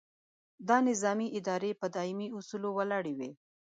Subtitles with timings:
[0.67, 3.31] دا نظامي ادارې په دایمي اصولو ولاړې وي.